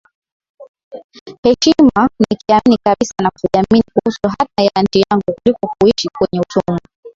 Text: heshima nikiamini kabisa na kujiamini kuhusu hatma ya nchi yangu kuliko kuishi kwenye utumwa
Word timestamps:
heshima 1.43 2.09
nikiamini 2.29 2.77
kabisa 2.83 3.13
na 3.23 3.29
kujiamini 3.31 3.83
kuhusu 3.93 4.19
hatma 4.39 4.63
ya 4.63 4.83
nchi 4.83 5.03
yangu 5.11 5.23
kuliko 5.43 5.73
kuishi 5.79 6.07
kwenye 6.19 6.41
utumwa 6.41 6.79